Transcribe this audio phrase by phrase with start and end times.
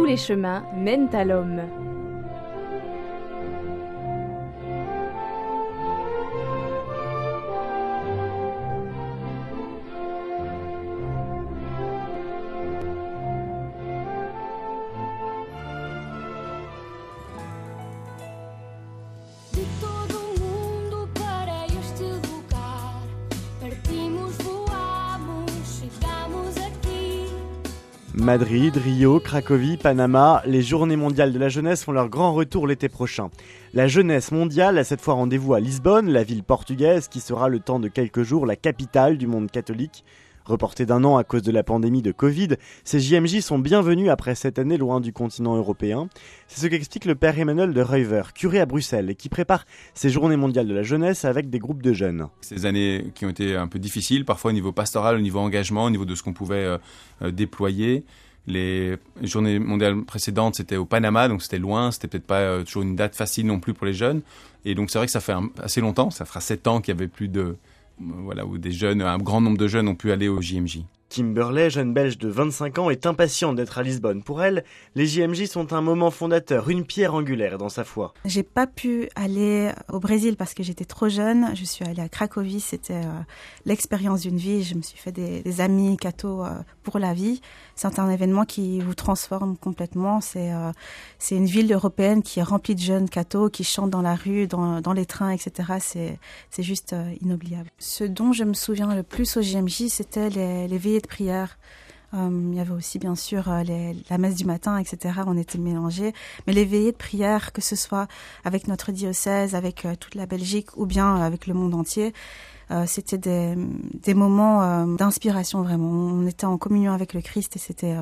[0.00, 1.89] tous les chemins mènent à l'homme.
[28.14, 32.88] Madrid, Rio, Cracovie, Panama, les journées mondiales de la jeunesse font leur grand retour l'été
[32.88, 33.30] prochain.
[33.72, 37.60] La jeunesse mondiale a cette fois rendez-vous à Lisbonne, la ville portugaise qui sera le
[37.60, 40.04] temps de quelques jours la capitale du monde catholique.
[40.50, 44.34] Reportés d'un an à cause de la pandémie de Covid, ces JMJ sont bienvenus après
[44.34, 46.08] cette année loin du continent européen.
[46.48, 50.36] C'est ce qu'explique le père Emmanuel de Reuver, curé à Bruxelles, qui prépare ces journées
[50.36, 52.26] mondiales de la jeunesse avec des groupes de jeunes.
[52.40, 55.84] Ces années qui ont été un peu difficiles, parfois au niveau pastoral, au niveau engagement,
[55.84, 56.78] au niveau de ce qu'on pouvait euh,
[57.22, 58.04] euh, déployer.
[58.48, 62.82] Les journées mondiales précédentes, c'était au Panama, donc c'était loin, c'était peut-être pas euh, toujours
[62.82, 64.22] une date facile non plus pour les jeunes.
[64.64, 66.96] Et donc c'est vrai que ça fait assez longtemps, ça fera sept ans qu'il y
[66.96, 67.54] avait plus de,
[68.00, 70.80] voilà, où des jeunes, un grand nombre de jeunes ont pu aller au JMJ.
[71.10, 74.22] Kimberley, jeune belge de 25 ans, est impatiente d'être à Lisbonne.
[74.22, 78.14] Pour elle, les JMJ sont un moment fondateur, une pierre angulaire dans sa foi.
[78.24, 81.48] J'ai pas pu aller au Brésil parce que j'étais trop jeune.
[81.56, 83.20] Je suis allée à Cracovie, c'était euh,
[83.66, 84.62] l'expérience d'une vie.
[84.62, 86.50] Je me suis fait des, amis cathos euh,
[86.84, 87.40] pour la vie.
[87.74, 90.20] C'est un événement qui vous transforme complètement.
[90.20, 90.70] C'est euh,
[91.18, 94.46] c'est une ville européenne qui est remplie de jeunes cathos qui chantent dans la rue,
[94.46, 95.74] dans, dans les trains, etc.
[95.80, 96.18] C'est
[96.50, 97.68] c'est juste inoubliable.
[97.78, 101.58] Ce dont je me souviens le plus au JMJ, c'était les, les veillées de prière.
[102.12, 103.62] Euh, il y avait aussi bien sûr euh,
[104.08, 105.20] la messe du matin, etc.
[105.26, 106.12] On était mélangés.
[106.46, 108.08] Mais les veillées de prière, que ce soit
[108.44, 112.12] avec notre diocèse, avec euh, toute la Belgique ou bien avec le monde entier,
[112.86, 115.88] c'était des moments d'inspiration vraiment.
[115.88, 117.96] On était en communion avec le Christ et c'était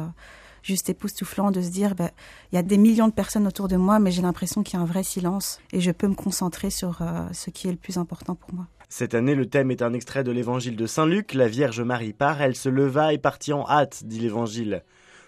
[0.62, 2.10] juste époustouflant de se dire, ben,
[2.52, 4.80] il y a des millions de personnes autour de moi, mais j'ai l'impression qu'il y
[4.80, 7.00] a un vrai silence et je peux me concentrer sur
[7.32, 8.66] ce qui est le plus important pour moi.
[8.90, 11.34] Cette année, le thème est un extrait de l'évangile de Saint Luc.
[11.34, 14.82] La Vierge Marie part, elle se leva et partit en hâte, dit l'évangile.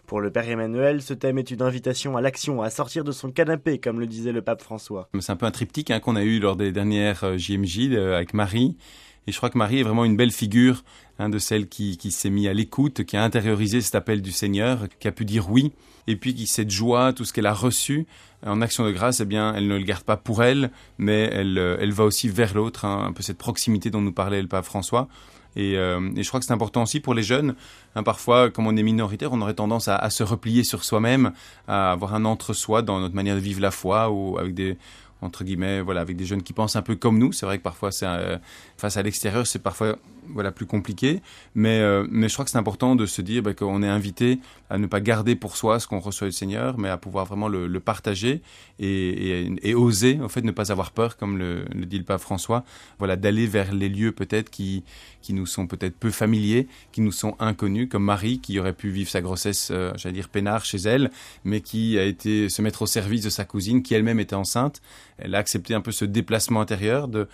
[0.06, 3.30] Pour le Père Emmanuel, ce thème est une invitation à l'action, à sortir de son
[3.30, 5.08] canapé, comme le disait le pape François.
[5.20, 8.16] C'est un peu un triptyque hein, qu'on a eu lors des dernières JMJ euh, euh,
[8.16, 8.76] avec Marie.
[9.26, 10.82] Et je crois que Marie est vraiment une belle figure
[11.18, 14.32] hein, de celle qui, qui s'est mise à l'écoute, qui a intériorisé cet appel du
[14.32, 15.72] Seigneur, qui a pu dire oui,
[16.06, 18.06] et puis qui cette joie, tout ce qu'elle a reçu
[18.44, 21.58] en action de grâce, eh bien, elle ne le garde pas pour elle, mais elle,
[21.58, 24.48] euh, elle va aussi vers l'autre, hein, un peu cette proximité dont nous parlait le
[24.48, 25.08] pape François.
[25.56, 27.54] Et, euh, et, je crois que c'est important aussi pour les jeunes.
[27.94, 31.32] Hein, parfois, comme on est minoritaire, on aurait tendance à, à se replier sur soi-même,
[31.66, 34.78] à avoir un entre-soi dans notre manière de vivre la foi, ou avec des,
[35.22, 37.32] entre guillemets, voilà, avec des jeunes qui pensent un peu comme nous.
[37.32, 38.38] C'est vrai que parfois, c'est euh,
[38.76, 39.96] face à l'extérieur, c'est parfois
[40.32, 41.22] voilà plus compliqué,
[41.54, 44.38] mais euh, mais je crois que c'est important de se dire bah, qu'on est invité
[44.68, 47.48] à ne pas garder pour soi ce qu'on reçoit du Seigneur, mais à pouvoir vraiment
[47.48, 48.40] le, partager
[48.78, 52.64] et, oser, en fait, ne pas avoir peur, comme le, le dit le pape François,
[52.98, 54.84] voilà, d'aller vers les lieux peut-être qui
[55.22, 58.90] qui nous sont peut-être peu familiers, qui nous sont inconnus, comme Marie qui aurait pu
[58.90, 61.10] vivre sa grossesse, euh, j'allais dire peinard chez elle,
[61.44, 64.80] mais qui a été se mettre au service de sa cousine, qui elle-même était enceinte.
[65.20, 67.28] Elle a accepté un peu ce déplacement intérieur de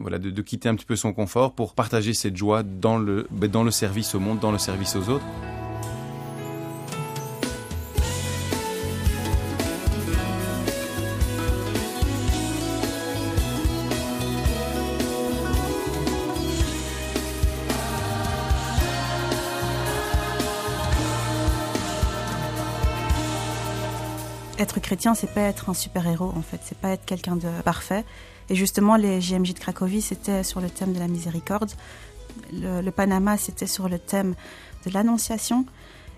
[0.00, 3.26] voilà de, de quitter un petit peu son confort pour partager cette joie dans le
[3.30, 5.26] ben, dans le service au monde, dans le service aux autres.
[24.58, 26.60] Être chrétien, c'est pas être un super-héros, en fait.
[26.64, 28.04] C'est pas être quelqu'un de parfait.
[28.50, 31.70] Et justement, les JMJ de Cracovie, c'était sur le thème de la miséricorde.
[32.52, 34.34] Le, Panama, c'était sur le thème
[34.86, 35.66] de l'annonciation.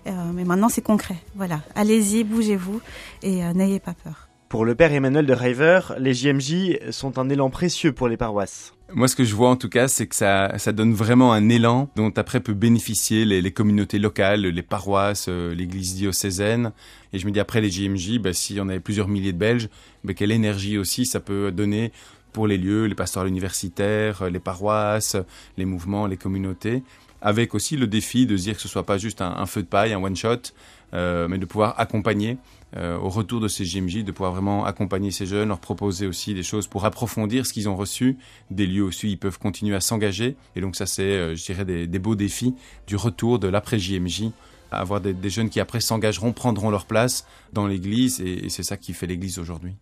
[0.07, 1.17] Euh, mais maintenant, c'est concret.
[1.35, 1.61] Voilà.
[1.75, 2.81] Allez-y, bougez-vous
[3.21, 4.29] et euh, n'ayez pas peur.
[4.49, 8.73] Pour le père Emmanuel de River, les JMJ sont un élan précieux pour les paroisses.
[8.93, 11.47] Moi, ce que je vois en tout cas, c'est que ça, ça donne vraiment un
[11.49, 16.73] élan dont après peut bénéficier les, les communautés locales, les paroisses, euh, l'église diocésaine.
[17.13, 19.69] Et je me dis après les JMJ, bah, si on avait plusieurs milliers de Belges,
[20.03, 21.91] bah, quelle énergie aussi ça peut donner
[22.33, 25.15] pour les lieux, les pasteurs universitaires, les paroisses,
[25.57, 26.83] les mouvements, les communautés
[27.21, 29.93] avec aussi le défi de dire que ce soit pas juste un, feu de paille,
[29.93, 30.37] un one shot,
[30.93, 32.37] euh, mais de pouvoir accompagner
[32.77, 36.33] euh, au retour de ces JMJ, de pouvoir vraiment accompagner ces jeunes, leur proposer aussi
[36.33, 38.17] des choses pour approfondir ce qu'ils ont reçu,
[38.49, 40.35] des lieux aussi où ils peuvent continuer à s'engager.
[40.55, 42.55] Et donc ça, c'est, euh, je dirais, des, beaux défis
[42.87, 44.31] du retour de l'après JMJ,
[44.71, 48.93] avoir des, jeunes qui après s'engageront, prendront leur place dans l'Église, et, c'est ça qui
[48.93, 49.75] fait l'Église aujourd'hui.